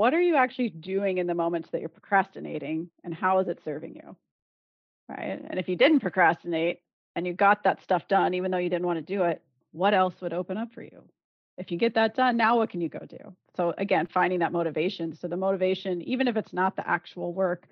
[0.00, 3.60] what are you actually doing in the moments that you're procrastinating and how is it
[3.62, 4.16] serving you?
[5.10, 5.44] Right.
[5.46, 6.80] And if you didn't procrastinate
[7.14, 9.42] and you got that stuff done, even though you didn't want to do it,
[9.72, 11.02] what else would open up for you?
[11.58, 13.36] If you get that done, now what can you go do?
[13.58, 15.14] So, again, finding that motivation.
[15.14, 17.66] So, the motivation, even if it's not the actual work,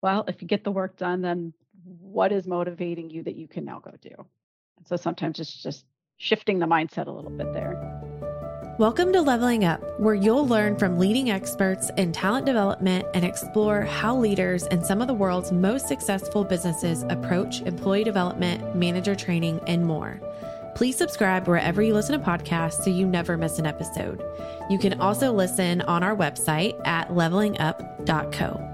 [0.00, 1.52] well, if you get the work done, then
[1.84, 4.24] what is motivating you that you can now go do?
[4.86, 5.84] So, sometimes it's just
[6.16, 7.93] shifting the mindset a little bit there.
[8.76, 13.82] Welcome to Leveling Up, where you'll learn from leading experts in talent development and explore
[13.82, 19.60] how leaders in some of the world's most successful businesses approach employee development, manager training,
[19.68, 20.20] and more.
[20.74, 24.20] Please subscribe wherever you listen to podcasts so you never miss an episode.
[24.68, 28.70] You can also listen on our website at levelingup.co.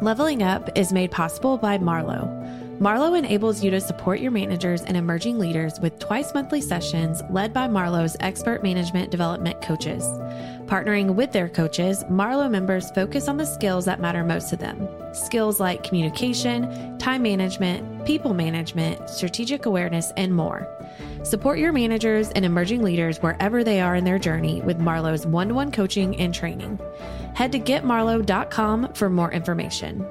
[0.00, 2.65] Leveling Up is made possible by Marlowe.
[2.78, 7.54] Marlowe enables you to support your managers and emerging leaders with twice monthly sessions led
[7.54, 10.04] by Marlowe's expert management development coaches.
[10.66, 14.86] Partnering with their coaches, Marlowe members focus on the skills that matter most to them
[15.14, 20.68] skills like communication, time management, people management, strategic awareness, and more.
[21.22, 25.48] Support your managers and emerging leaders wherever they are in their journey with Marlowe's one
[25.48, 26.78] to one coaching and training.
[27.34, 30.06] Head to getmarlowe.com for more information.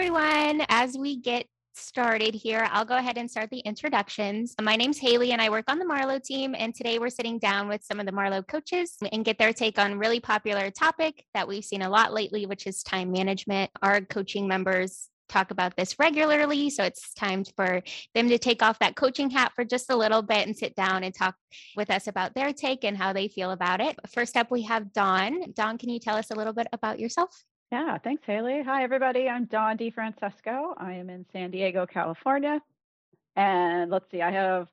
[0.00, 0.64] Everyone.
[0.70, 4.54] As we get started here, I'll go ahead and start the introductions.
[4.58, 6.54] My name's Haley and I work on the Marlowe team.
[6.56, 9.78] And today we're sitting down with some of the Marlowe coaches and get their take
[9.78, 13.70] on really popular topic that we've seen a lot lately, which is time management.
[13.82, 16.70] Our coaching members talk about this regularly.
[16.70, 17.82] So it's time for
[18.14, 21.04] them to take off that coaching hat for just a little bit and sit down
[21.04, 21.34] and talk
[21.76, 23.96] with us about their take and how they feel about it.
[24.08, 25.52] First up, we have Dawn.
[25.52, 27.44] Dawn, can you tell us a little bit about yourself?
[27.70, 28.64] Yeah, thanks, Haley.
[28.64, 29.28] Hi, everybody.
[29.28, 30.74] I'm Dawn DeFrancesco.
[30.76, 32.60] I am in San Diego, California.
[33.36, 34.66] And let's see, I have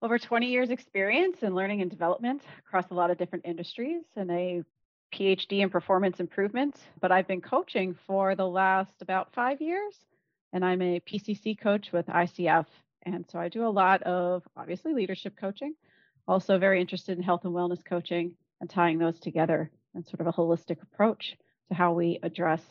[0.00, 4.30] over 20 years experience in learning and development across a lot of different industries and
[4.30, 4.62] a
[5.12, 6.76] PhD in performance improvement.
[7.00, 9.96] But I've been coaching for the last about five years.
[10.52, 12.66] And I'm a PCC coach with ICF.
[13.02, 15.74] And so I do a lot of obviously leadership coaching,
[16.28, 20.28] also very interested in health and wellness coaching and tying those together in sort of
[20.28, 21.36] a holistic approach
[21.70, 22.62] to how we address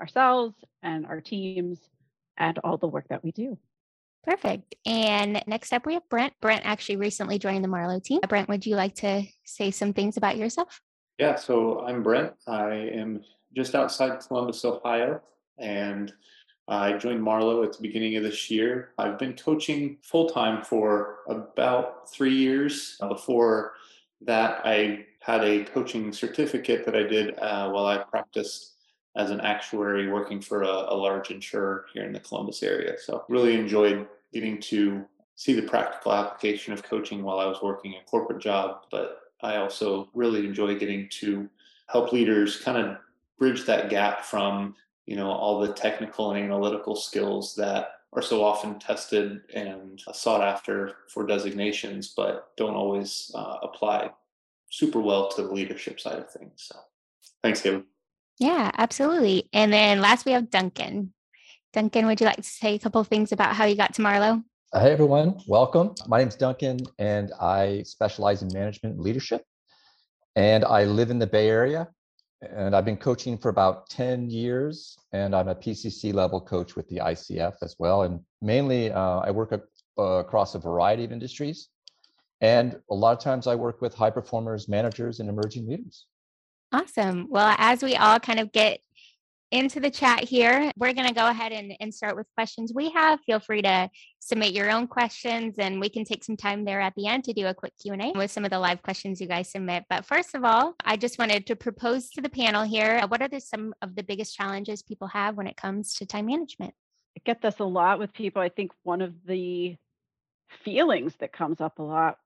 [0.00, 1.78] ourselves and our teams
[2.38, 3.58] and all the work that we do.
[4.24, 4.74] Perfect.
[4.86, 6.32] And next up, we have Brent.
[6.40, 8.20] Brent actually recently joined the Marlowe team.
[8.26, 10.80] Brent, would you like to say some things about yourself?
[11.18, 12.32] Yeah, so I'm Brent.
[12.48, 13.22] I am
[13.54, 15.20] just outside Columbus, Ohio,
[15.58, 16.12] and
[16.66, 18.90] I joined Marlowe at the beginning of this year.
[18.98, 22.96] I've been coaching full time for about three years.
[23.06, 23.74] Before
[24.22, 28.72] that, I had a coaching certificate that I did uh, while I practiced
[29.16, 32.96] as an actuary working for a, a large insurer here in the Columbus area.
[32.98, 35.02] So, really enjoyed getting to
[35.36, 38.84] see the practical application of coaching while I was working a corporate job.
[38.90, 41.48] But I also really enjoy getting to
[41.86, 42.98] help leaders kind of
[43.38, 44.74] bridge that gap from
[45.06, 50.42] you know all the technical and analytical skills that are so often tested and sought
[50.42, 54.10] after for designations, but don't always uh, apply
[54.74, 56.52] super well to the leadership side of things.
[56.56, 56.76] So
[57.42, 57.84] thanks, Haley.
[58.38, 59.48] Yeah, absolutely.
[59.52, 61.12] And then last we have Duncan.
[61.72, 64.02] Duncan, would you like to say a couple of things about how you got to
[64.02, 64.42] Marlowe?
[64.72, 65.94] Hey everyone, welcome.
[66.08, 69.42] My name is Duncan and I specialize in management and leadership.
[70.34, 71.88] And I live in the Bay Area
[72.42, 76.88] and I've been coaching for about 10 years and I'm a PCC level coach with
[76.88, 78.02] the ICF as well.
[78.02, 81.68] And mainly uh, I work uh, across a variety of industries
[82.40, 86.06] and a lot of times I work with high performers, managers, and emerging leaders.
[86.72, 87.28] Awesome.
[87.30, 88.80] Well, as we all kind of get
[89.54, 92.90] into the chat here, we're going to go ahead and, and start with questions we
[92.90, 93.20] have.
[93.24, 96.92] Feel free to submit your own questions and we can take some time there at
[96.96, 99.52] the end to do a quick Q&A with some of the live questions you guys
[99.52, 99.84] submit.
[99.88, 103.22] But first of all, I just wanted to propose to the panel here, uh, what
[103.22, 106.74] are the, some of the biggest challenges people have when it comes to time management?
[107.16, 108.42] I get this a lot with people.
[108.42, 109.76] I think one of the
[110.64, 112.18] feelings that comes up a lot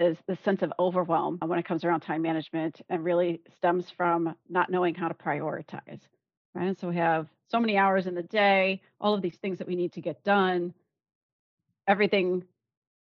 [0.00, 4.34] is the sense of overwhelm when it comes around time management and really stems from
[4.48, 6.00] not knowing how to prioritize.
[6.54, 6.66] Right.
[6.66, 9.68] And so we have so many hours in the day, all of these things that
[9.68, 10.74] we need to get done.
[11.86, 12.44] Everything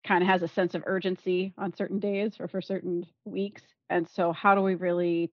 [0.07, 3.63] kind of has a sense of urgency on certain days or for certain weeks.
[3.91, 5.31] And so, how do we really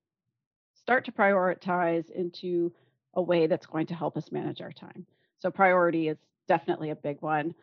[0.76, 2.74] start to prioritize into
[3.14, 5.06] a way that's going to help us manage our time?
[5.40, 7.54] So, priority is definitely a big one.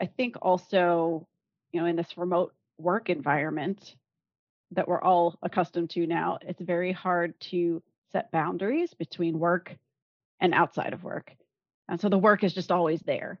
[0.00, 1.26] I think also,
[1.72, 3.96] you know, in this remote work environment
[4.72, 7.82] that we're all accustomed to now, it's very hard to
[8.12, 9.76] set boundaries between work
[10.40, 11.34] and outside of work.
[11.88, 13.40] And so the work is just always there,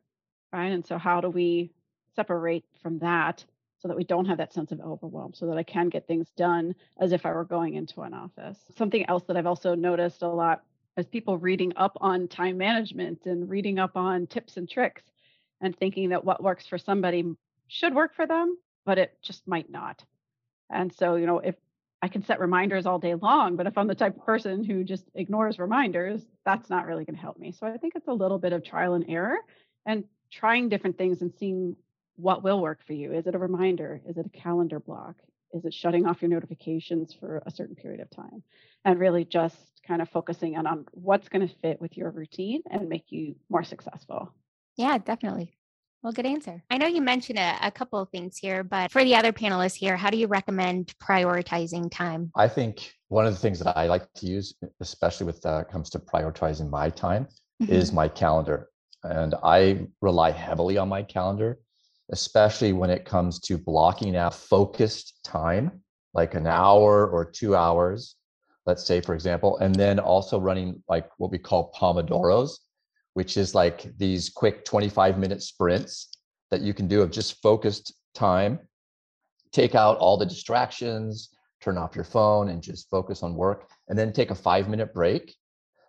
[0.52, 0.72] right?
[0.72, 1.70] And so how do we
[2.16, 3.44] separate from that
[3.78, 6.28] so that we don't have that sense of overwhelm, so that I can get things
[6.36, 8.58] done as if I were going into an office.
[8.76, 10.64] Something else that I've also noticed a lot
[10.96, 15.02] is people reading up on time management and reading up on tips and tricks
[15.60, 17.24] and thinking that what works for somebody
[17.68, 18.58] should work for them,
[18.88, 20.02] but it just might not.
[20.70, 21.56] And so, you know, if
[22.00, 24.82] I can set reminders all day long, but if I'm the type of person who
[24.82, 27.52] just ignores reminders, that's not really going to help me.
[27.52, 29.36] So I think it's a little bit of trial and error
[29.84, 31.76] and trying different things and seeing
[32.16, 33.12] what will work for you.
[33.12, 34.00] Is it a reminder?
[34.08, 35.16] Is it a calendar block?
[35.52, 38.42] Is it shutting off your notifications for a certain period of time?
[38.86, 42.62] And really just kind of focusing on, on what's going to fit with your routine
[42.70, 44.32] and make you more successful.
[44.76, 45.57] Yeah, definitely.
[46.02, 46.62] Well, good answer.
[46.70, 49.74] I know you mentioned a, a, couple of things here, but for the other panelists
[49.74, 52.30] here, how do you recommend prioritizing time?
[52.36, 55.90] I think one of the things that I like to use, especially with uh, comes
[55.90, 57.26] to prioritizing my time,
[57.60, 57.72] mm-hmm.
[57.72, 58.68] is my calendar,
[59.02, 61.58] and I rely heavily on my calendar,
[62.12, 65.82] especially when it comes to blocking out focused time,
[66.14, 68.14] like an hour or two hours,
[68.66, 72.58] let's say, for example, and then also running like what we call pomodoros
[73.18, 76.10] which is like these quick 25 minute sprints
[76.52, 78.60] that you can do of just focused time.
[79.50, 81.30] Take out all the distractions,
[81.60, 83.70] turn off your phone, and just focus on work.
[83.88, 85.34] And then take a five minute break,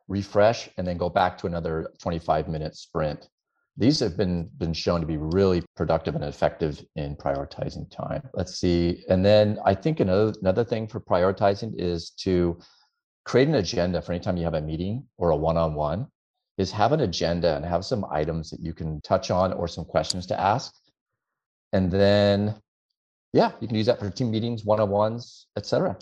[0.08, 3.30] refresh, and then go back to another 25 minute sprint.
[3.78, 8.28] These have been, been shown to be really productive and effective in prioritizing time.
[8.34, 9.04] Let's see.
[9.08, 12.58] And then I think another, another thing for prioritizing is to
[13.24, 16.08] create an agenda for anytime you have a meeting or a one on one
[16.60, 19.86] is have an agenda and have some items that you can touch on or some
[19.86, 20.74] questions to ask.
[21.72, 22.54] And then,
[23.32, 25.98] yeah, you can use that for team meetings, one-on-ones, etc.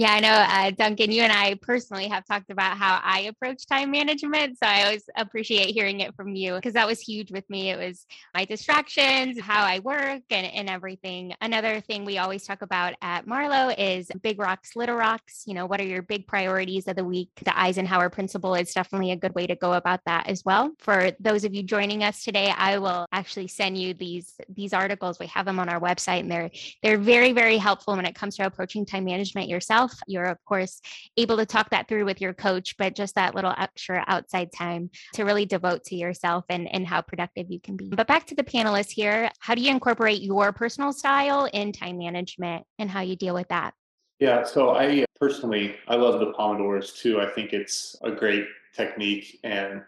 [0.00, 3.66] Yeah, I know, uh, Duncan, you and I personally have talked about how I approach
[3.66, 4.56] time management.
[4.56, 7.68] So I always appreciate hearing it from you because that was huge with me.
[7.68, 11.34] It was my distractions, how I work, and, and everything.
[11.42, 15.42] Another thing we always talk about at Marlowe is big rocks, little rocks.
[15.46, 17.28] You know, what are your big priorities of the week?
[17.44, 20.70] The Eisenhower principle is definitely a good way to go about that as well.
[20.78, 25.18] For those of you joining us today, I will actually send you these these articles.
[25.18, 26.50] We have them on our website, and they're
[26.82, 30.02] they're very very helpful when it comes to approaching time management yourself yourself.
[30.06, 30.80] You're, of course,
[31.16, 34.90] able to talk that through with your coach, but just that little extra outside time
[35.14, 37.88] to really devote to yourself and, and how productive you can be.
[37.88, 41.98] But back to the panelists here how do you incorporate your personal style in time
[41.98, 43.74] management and how you deal with that?
[44.18, 47.20] Yeah, so I personally, I love the Pomodoros too.
[47.20, 49.38] I think it's a great technique.
[49.44, 49.82] And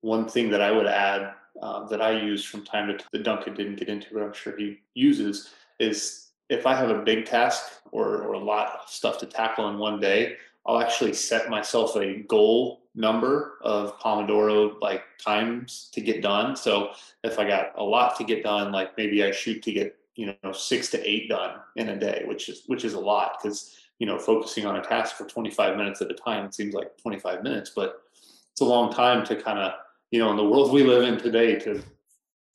[0.00, 3.22] one thing that I would add uh, that I use from time to time that
[3.22, 7.26] Duncan didn't get into, but I'm sure he uses, is if I have a big
[7.26, 10.36] task or, or a lot of stuff to tackle in one day,
[10.66, 16.56] I'll actually set myself a goal number of Pomodoro like times to get done.
[16.56, 16.90] So
[17.24, 20.34] if I got a lot to get done, like maybe I shoot to get, you
[20.42, 23.78] know, six to eight done in a day, which is which is a lot because
[23.98, 26.96] you know, focusing on a task for 25 minutes at a time, it seems like
[26.98, 28.02] 25 minutes, but
[28.52, 29.72] it's a long time to kind of,
[30.10, 31.82] you know, in the world we live in today to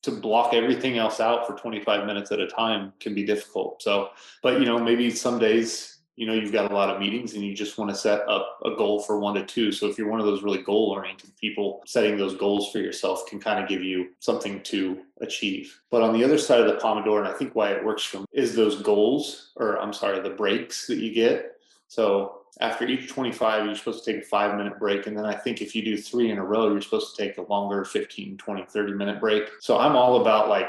[0.04, 3.82] to block everything else out for 25 minutes at a time can be difficult.
[3.82, 4.10] So,
[4.42, 7.44] but you know, maybe some days, you know, you've got a lot of meetings and
[7.44, 9.72] you just want to set up a goal for one to two.
[9.72, 13.26] So if you're one of those really goal oriented people, setting those goals for yourself
[13.28, 15.80] can kind of give you something to achieve.
[15.90, 18.26] But on the other side of the Pomodoro, and I think why it works me
[18.32, 21.54] is those goals, or I'm sorry, the breaks that you get.
[21.88, 25.33] So after each 25 you're supposed to take a five minute break and then i
[25.33, 28.38] think if you do three in a row you're supposed to take a longer 15
[28.38, 29.44] 20 30 minute break.
[29.60, 30.68] So i'm all about like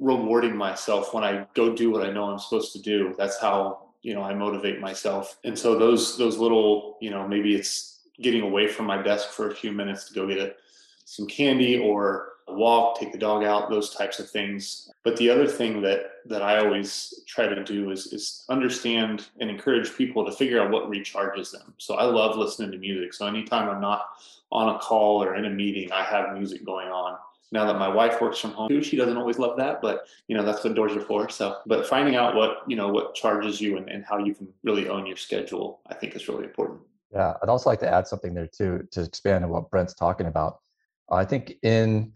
[0.00, 3.14] rewarding myself when i go do what i know i'm supposed to do.
[3.18, 5.38] That's how you know i motivate myself.
[5.44, 9.50] And so those those little you know maybe it's getting away from my desk for
[9.50, 10.54] a few minutes to go get a,
[11.04, 14.90] some candy or a walk, take the dog out, those types of things.
[15.02, 19.50] But the other thing that that I always try to do is is understand and
[19.50, 21.74] encourage people to figure out what recharges them.
[21.78, 23.14] So I love listening to music.
[23.14, 24.06] So anytime I'm not
[24.50, 27.18] on a call or in a meeting, I have music going on.
[27.52, 30.36] Now that my wife works from home too, she doesn't always love that, but you
[30.36, 31.28] know that's what doors are for.
[31.28, 34.48] So, but finding out what you know what charges you and, and how you can
[34.62, 36.80] really own your schedule, I think is really important.
[37.12, 40.26] Yeah, I'd also like to add something there too to expand on what Brent's talking
[40.26, 40.60] about.
[41.10, 42.12] I think in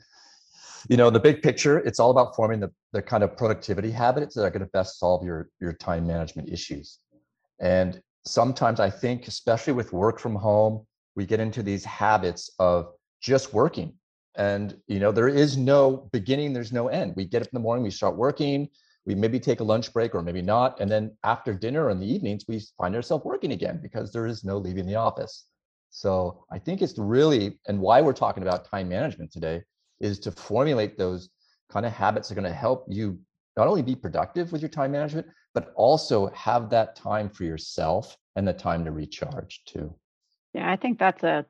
[0.89, 4.35] you know the big picture it's all about forming the, the kind of productivity habits
[4.35, 6.99] that are going to best solve your your time management issues.
[7.61, 12.93] And sometimes i think especially with work from home we get into these habits of
[13.21, 13.95] just working.
[14.37, 17.15] And you know there is no beginning there's no end.
[17.17, 18.69] We get up in the morning we start working
[19.07, 22.15] we maybe take a lunch break or maybe not and then after dinner in the
[22.15, 25.47] evenings we find ourselves working again because there is no leaving the office.
[25.91, 29.63] So i think it's really and why we're talking about time management today
[30.01, 31.29] is to formulate those
[31.69, 33.19] kind of habits that are going to help you
[33.57, 38.17] not only be productive with your time management, but also have that time for yourself
[38.37, 39.95] and the time to recharge too.
[40.55, 41.47] Yeah, I think that's a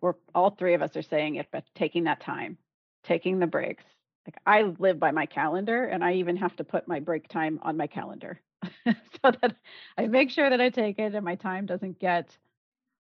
[0.00, 2.58] we're all three of us are saying it, but taking that time,
[3.04, 3.84] taking the breaks.
[4.26, 7.60] Like I live by my calendar and I even have to put my break time
[7.62, 8.40] on my calendar
[8.84, 9.54] so that
[9.96, 12.36] I make sure that I take it and my time doesn't get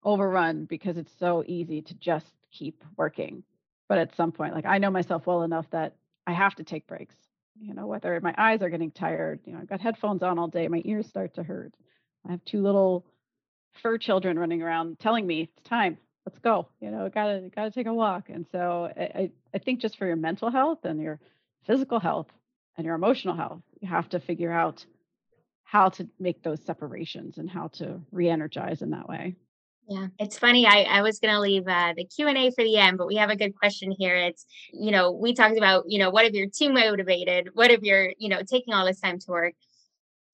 [0.02, 3.42] overrun because it's so easy to just keep working.
[3.90, 6.86] But at some point, like I know myself well enough that I have to take
[6.86, 7.16] breaks.
[7.60, 10.46] You know, whether my eyes are getting tired, you know, I've got headphones on all
[10.46, 11.74] day, my ears start to hurt.
[12.24, 13.04] I have two little
[13.82, 17.86] fur children running around telling me it's time let's go you know gotta gotta take
[17.86, 21.20] a walk and so I, I think just for your mental health and your
[21.66, 22.26] physical health
[22.76, 24.84] and your emotional health you have to figure out
[25.62, 29.36] how to make those separations and how to re-energize in that way
[29.88, 30.66] yeah, it's funny.
[30.66, 33.06] I, I was going to leave uh, the Q and A for the end, but
[33.06, 34.16] we have a good question here.
[34.16, 37.50] It's you know we talked about you know what if you're too motivated?
[37.54, 39.54] What if you're you know taking all this time to work?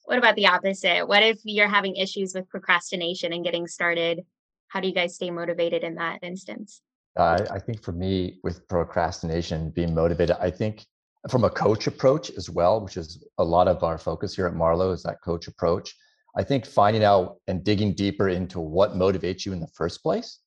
[0.04, 1.06] What about the opposite?
[1.06, 4.24] What if you're having issues with procrastination and getting started?
[4.68, 6.80] How do you guys stay motivated in that instance?
[7.16, 10.84] Uh, I think for me, with procrastination, being motivated, I think
[11.30, 14.54] from a coach approach as well, which is a lot of our focus here at
[14.54, 15.96] Marlowe, is that coach approach.
[16.36, 20.40] I think finding out and digging deeper into what motivates you in the first place.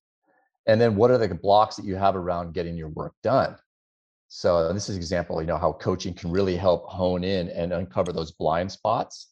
[0.67, 3.57] And then what are the blocks that you have around getting your work done?
[4.27, 7.73] So this is an example, you know, how coaching can really help hone in and
[7.73, 9.29] uncover those blind spots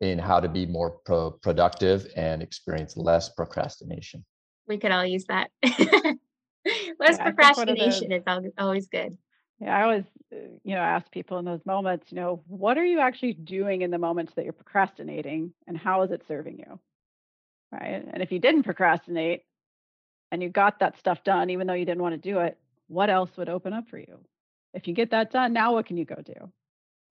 [0.00, 4.24] in how to be more pro- productive and experience less procrastination.
[4.66, 5.50] We could all use that.
[5.62, 8.22] less yeah, procrastination is
[8.56, 9.18] always good.
[9.62, 12.84] Yeah, I always, uh, you know, ask people in those moments, you know, what are
[12.84, 16.80] you actually doing in the moments that you're procrastinating and how is it serving you?
[17.72, 18.04] Right.
[18.12, 19.44] And if you didn't procrastinate
[20.32, 23.10] and you got that stuff done, even though you didn't want to do it, what
[23.10, 24.18] else would open up for you?
[24.74, 26.50] If you get that done, now what can you go do?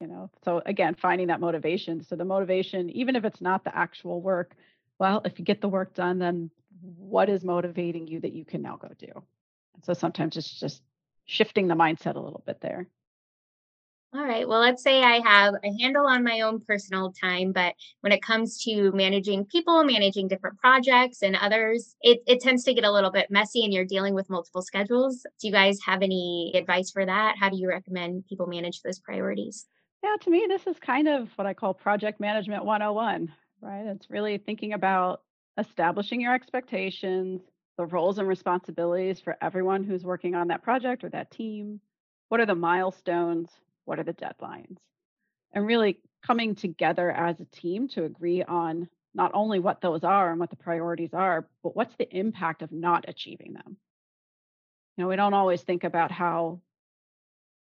[0.01, 3.75] you know so again finding that motivation so the motivation even if it's not the
[3.77, 4.55] actual work
[4.99, 6.49] well if you get the work done then
[6.97, 9.23] what is motivating you that you can now go do
[9.83, 10.81] so sometimes it's just
[11.25, 12.87] shifting the mindset a little bit there
[14.13, 14.45] all right.
[14.45, 18.21] Well, let's say I have a handle on my own personal time, but when it
[18.21, 22.91] comes to managing people, managing different projects and others, it, it tends to get a
[22.91, 25.25] little bit messy and you're dealing with multiple schedules.
[25.39, 27.37] Do you guys have any advice for that?
[27.39, 29.65] How do you recommend people manage those priorities?
[30.03, 33.85] Yeah, to me, this is kind of what I call project management 101, right?
[33.85, 35.21] It's really thinking about
[35.57, 37.39] establishing your expectations,
[37.77, 41.79] the roles and responsibilities for everyone who's working on that project or that team.
[42.29, 43.49] What are the milestones?
[43.85, 44.77] What are the deadlines?
[45.53, 50.31] And really coming together as a team to agree on not only what those are
[50.31, 53.77] and what the priorities are, but what's the impact of not achieving them.
[54.95, 56.61] You know, we don't always think about how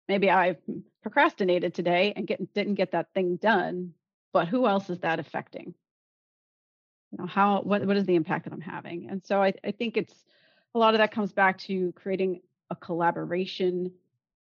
[0.07, 0.57] maybe I
[1.01, 3.93] procrastinated today and get, didn't get that thing done,
[4.31, 5.73] but who else is that affecting?
[7.21, 9.07] Know, how what what is the impact that I'm having?
[9.09, 10.13] And so I, I think it's
[10.73, 13.91] a lot of that comes back to creating a collaboration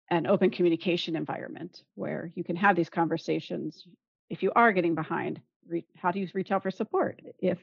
[0.09, 3.85] and open communication environment where you can have these conversations.
[4.29, 7.21] If you are getting behind, re- how do you reach out for support?
[7.39, 7.57] If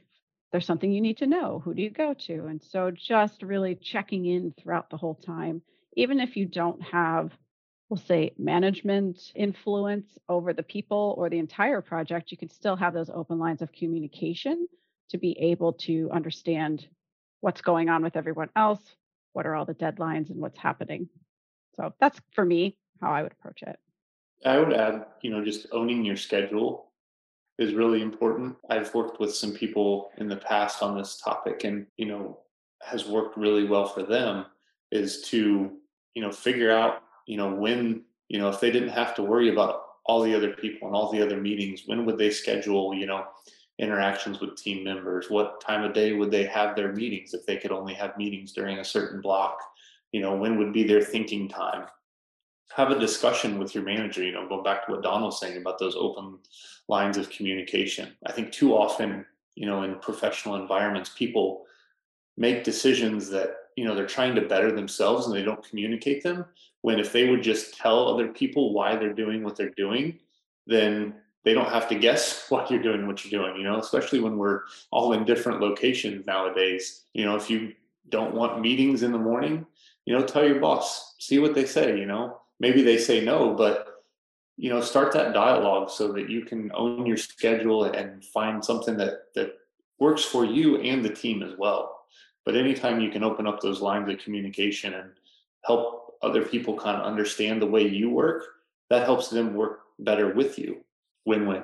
[0.53, 2.47] there's something you need to know, who do you go to?
[2.47, 5.63] And so just really checking in throughout the whole time,
[5.95, 7.33] even if you don't have
[7.89, 12.93] we'll say management influence over the people or the entire project, you can still have
[12.93, 14.69] those open lines of communication
[15.11, 16.87] to be able to understand
[17.41, 18.81] what's going on with everyone else,
[19.33, 21.09] what are all the deadlines and what's happening.
[21.77, 23.79] So that's for me how I would approach it.
[24.45, 26.93] I would add, you know, just owning your schedule
[27.59, 28.57] is really important.
[28.71, 32.41] I've worked with some people in the past on this topic and, you know,
[32.83, 34.47] has worked really well for them
[34.93, 35.73] is to,
[36.15, 39.51] you know, figure out you know, when, you know, if they didn't have to worry
[39.51, 43.07] about all the other people and all the other meetings, when would they schedule, you
[43.07, 43.27] know,
[43.79, 45.31] interactions with team members?
[45.31, 48.53] What time of day would they have their meetings if they could only have meetings
[48.53, 49.59] during a certain block?
[50.13, 51.87] You know, when would be their thinking time?
[52.75, 55.57] Have a discussion with your manager, you know, go back to what Dawn was saying
[55.57, 56.39] about those open
[56.89, 58.13] lines of communication.
[58.27, 61.65] I think too often, you know, in professional environments, people
[62.39, 66.45] make decisions that you know they're trying to better themselves and they don't communicate them
[66.83, 70.19] when if they would just tell other people why they're doing what they're doing
[70.67, 71.15] then
[71.45, 74.37] they don't have to guess why you're doing what you're doing you know especially when
[74.37, 77.05] we're all in different locations nowadays.
[77.13, 77.75] You know if you
[78.09, 79.67] don't want meetings in the morning
[80.05, 82.41] you know tell your boss see what they say you know.
[82.61, 84.05] Maybe they say no but
[84.57, 88.97] you know start that dialogue so that you can own your schedule and find something
[88.97, 89.55] that that
[89.99, 91.99] works for you and the team as well.
[92.45, 95.11] But anytime you can open up those lines of communication and
[95.65, 98.45] help other people kind of understand the way you work,
[98.91, 100.83] that helps them work better with you.
[101.29, 101.63] Win win.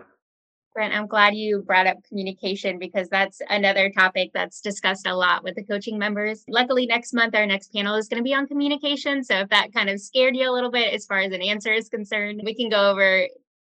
[0.75, 5.43] Brent, I'm glad you brought up communication because that's another topic that's discussed a lot
[5.43, 6.45] with the coaching members.
[6.49, 9.25] Luckily, next month, our next panel is going to be on communication.
[9.25, 11.73] So if that kind of scared you a little bit as far as an answer
[11.73, 13.27] is concerned, we can go over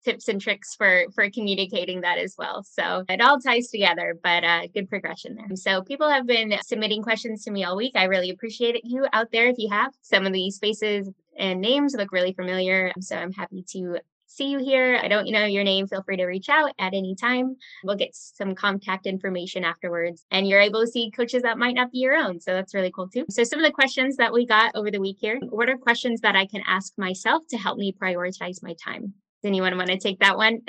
[0.05, 4.45] tips and tricks for for communicating that as well so it all ties together but
[4.45, 8.05] uh good progression there so people have been submitting questions to me all week i
[8.05, 12.13] really appreciate you out there if you have some of these faces and names look
[12.13, 13.99] really familiar so i'm happy to
[14.37, 15.01] see you here.
[15.03, 17.57] I don't you know your name, feel free to reach out at any time.
[17.83, 20.25] We'll get some contact information afterwards.
[20.31, 22.41] And you're able to see coaches that might not be your own.
[22.41, 23.25] So that's really cool too.
[23.31, 26.21] So some of the questions that we got over the week here, what are questions
[26.21, 29.15] that I can ask myself to help me prioritize my time?
[29.43, 30.61] Does anyone want to take that one?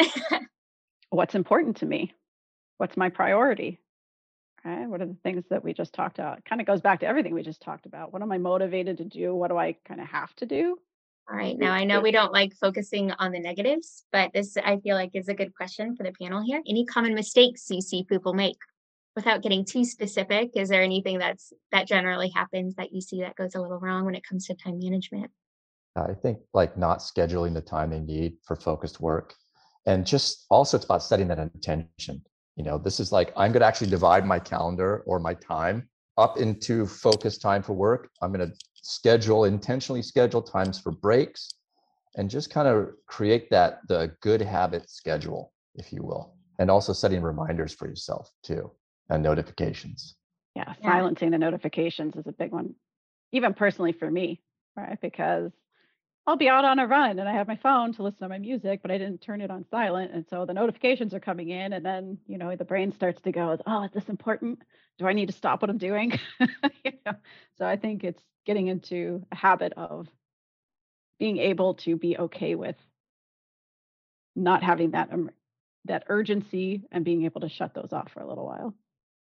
[1.10, 2.14] What's important to me?
[2.78, 3.80] What's my priority?
[4.66, 4.86] Okay.
[4.86, 6.44] What are the things that we just talked about?
[6.46, 8.12] Kind of goes back to everything we just talked about.
[8.12, 9.34] What am I motivated to do?
[9.34, 10.78] What do I kind of have to do?
[11.30, 11.58] All right.
[11.58, 15.12] Now I know we don't like focusing on the negatives, but this I feel like
[15.14, 16.62] is a good question for the panel here.
[16.66, 18.58] Any common mistakes you see people make?
[19.16, 23.36] Without getting too specific, is there anything that's that generally happens that you see that
[23.36, 25.32] goes a little wrong when it comes to time management?
[25.98, 29.34] I think like not scheduling the time they need for focused work.
[29.86, 31.90] And just also it's about setting that intention.
[32.56, 35.90] You know, this is like I'm going to actually divide my calendar or my time
[36.18, 38.10] up into focused time for work.
[38.22, 38.56] I'm going to
[38.88, 41.50] schedule intentionally schedule times for breaks
[42.16, 46.94] and just kind of create that the good habit schedule if you will and also
[46.94, 48.72] setting reminders for yourself too
[49.10, 50.16] and notifications
[50.56, 50.90] yeah, yeah.
[50.90, 52.76] silencing the notifications is a big one
[53.34, 54.42] even personally for me
[54.78, 55.52] right because
[56.28, 58.38] I'll be out on a run and I have my phone to listen to my
[58.38, 60.12] music, but I didn't turn it on silent.
[60.14, 63.32] And so the notifications are coming in, and then, you know, the brain starts to
[63.32, 64.62] go, Oh, is this important?
[65.00, 66.20] Do I need to stop what I'm doing?
[66.40, 67.14] you know?
[67.58, 70.10] So I think it's getting into a habit of
[71.18, 72.76] being able to be okay with
[74.36, 75.32] not having that um,
[75.86, 78.74] that urgency and being able to shut those off for a little while.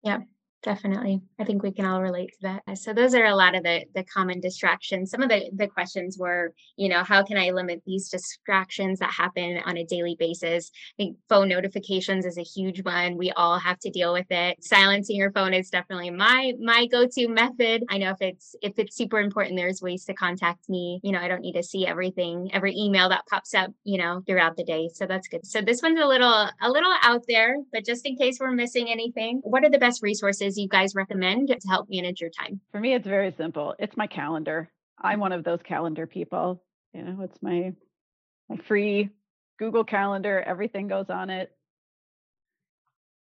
[0.02, 0.18] Yeah.
[0.64, 1.20] Definitely.
[1.38, 2.78] I think we can all relate to that.
[2.78, 5.08] So those are a lot of the the common distractions.
[5.08, 9.12] Some of the the questions were, you know, how can I limit these distractions that
[9.12, 10.72] happen on a daily basis?
[10.74, 13.16] I think phone notifications is a huge one.
[13.16, 14.62] We all have to deal with it.
[14.64, 17.84] Silencing your phone is definitely my my go-to method.
[17.88, 20.98] I know if it's if it's super important there's ways to contact me.
[21.04, 24.22] You know, I don't need to see everything, every email that pops up, you know,
[24.26, 24.90] throughout the day.
[24.92, 25.46] So that's good.
[25.46, 28.88] So this one's a little a little out there, but just in case we're missing
[28.90, 32.60] anything, what are the best resources you guys recommend to help manage your time?
[32.72, 33.74] For me, it's very simple.
[33.78, 34.70] It's my calendar.
[35.00, 36.62] I'm one of those calendar people.
[36.92, 37.72] You know, it's my
[38.48, 39.10] my free
[39.58, 40.40] Google Calendar.
[40.40, 41.52] Everything goes on it.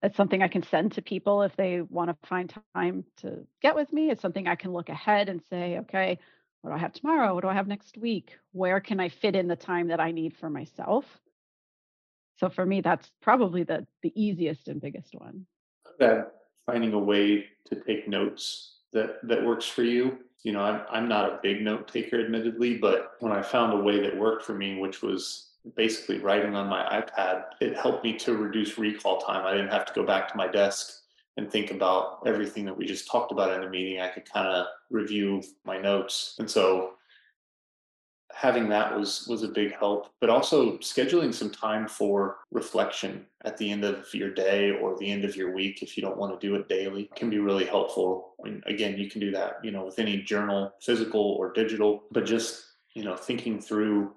[0.03, 3.75] It's something I can send to people if they want to find time to get
[3.75, 4.11] with me.
[4.11, 6.19] It's something I can look ahead and say, okay,
[6.63, 7.35] what do I have tomorrow?
[7.35, 8.31] What do I have next week?
[8.53, 11.05] Where can I fit in the time that I need for myself?
[12.39, 15.47] So for me, that's probably the the easiest and biggest one.
[16.01, 16.23] Okay
[16.71, 20.19] finding a way to take notes that that works for you.
[20.43, 23.83] You know, I'm I'm not a big note taker, admittedly, but when I found a
[23.83, 28.15] way that worked for me, which was basically writing on my iPad, it helped me
[28.19, 29.45] to reduce recall time.
[29.45, 31.03] I didn't have to go back to my desk
[31.37, 34.01] and think about everything that we just talked about in the meeting.
[34.01, 36.37] I could kind of review my notes.
[36.39, 36.95] And so
[38.35, 43.57] having that was was a big help but also scheduling some time for reflection at
[43.57, 46.39] the end of your day or the end of your week if you don't want
[46.39, 48.35] to do it daily can be really helpful.
[48.45, 52.25] And again you can do that you know with any journal physical or digital but
[52.25, 52.65] just
[52.95, 54.13] you know thinking through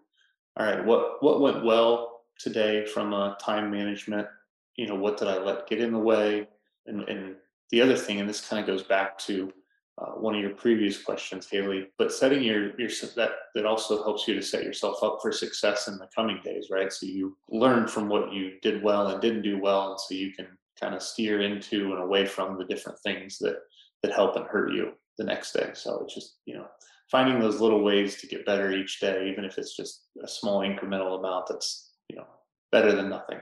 [0.58, 4.28] all right what what went well today from a time management?
[4.76, 6.47] You know what did i let get in the way?
[6.86, 7.36] And and
[7.69, 9.52] the other thing and this kind of goes back to
[9.99, 11.88] uh, one of your previous questions, Haley.
[11.97, 15.88] But setting your your that that also helps you to set yourself up for success
[15.88, 16.91] in the coming days, right?
[16.91, 20.32] So you learn from what you did well and didn't do well, and so you
[20.34, 20.47] can
[20.79, 23.58] kind of steer into and away from the different things that
[24.01, 25.71] that help and hurt you the next day.
[25.73, 26.65] So it's just you know
[27.12, 30.62] finding those little ways to get better each day, even if it's just a small
[30.62, 31.45] incremental amount.
[31.47, 32.25] That's you know
[32.71, 33.38] better than nothing.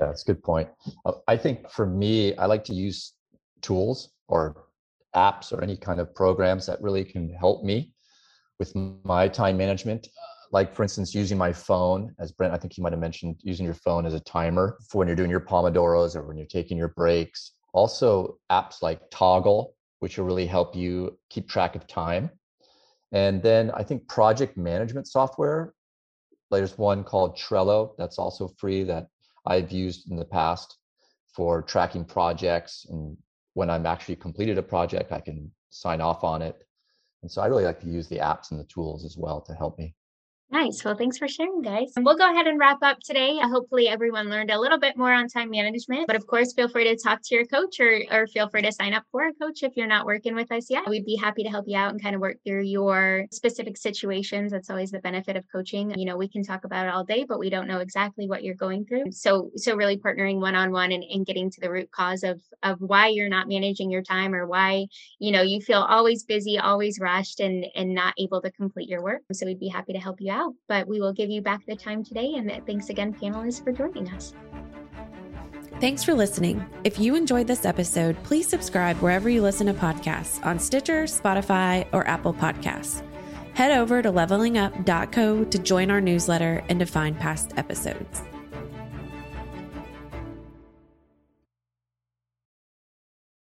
[0.00, 0.70] Yeah, That's a good point.
[1.04, 3.12] Uh, I think for me, I like to use
[3.60, 4.64] tools or
[5.14, 7.92] apps or any kind of programs that really can help me
[8.58, 10.08] with my time management.
[10.52, 13.64] Like, for instance, using my phone, as Brent, I think you might have mentioned, using
[13.64, 16.76] your phone as a timer for when you're doing your Pomodoros or when you're taking
[16.76, 17.52] your breaks.
[17.72, 22.30] Also, apps like Toggl, which will really help you keep track of time.
[23.12, 25.74] And then I think project management software.
[26.50, 29.06] There's one called Trello that's also free that
[29.46, 30.76] I've used in the past
[31.34, 33.16] for tracking projects and
[33.54, 36.64] when I'm actually completed a project, I can sign off on it.
[37.22, 39.54] And so I really like to use the apps and the tools as well to
[39.54, 39.94] help me.
[40.52, 40.84] Nice.
[40.84, 41.94] Well, thanks for sharing, guys.
[41.96, 43.38] And we'll go ahead and wrap up today.
[43.42, 46.06] Uh, hopefully, everyone learned a little bit more on time management.
[46.06, 48.70] But of course, feel free to talk to your coach or, or feel free to
[48.70, 50.86] sign up for a coach if you're not working with us yet.
[50.86, 54.52] We'd be happy to help you out and kind of work through your specific situations.
[54.52, 55.98] That's always the benefit of coaching.
[55.98, 58.44] You know, we can talk about it all day, but we don't know exactly what
[58.44, 59.10] you're going through.
[59.10, 62.78] So, so really partnering one on one and getting to the root cause of of
[62.82, 64.86] why you're not managing your time or why
[65.18, 69.02] you know you feel always busy, always rushed, and and not able to complete your
[69.02, 69.22] work.
[69.32, 71.60] So we'd be happy to help you out out, but we will give you back
[71.66, 72.34] the time today.
[72.36, 74.34] And thanks again, panelists, for joining us.
[75.80, 76.64] Thanks for listening.
[76.84, 81.86] If you enjoyed this episode, please subscribe wherever you listen to podcasts on Stitcher, Spotify,
[81.92, 83.02] or Apple Podcasts.
[83.54, 88.22] Head over to levelingup.co to join our newsletter and to find past episodes.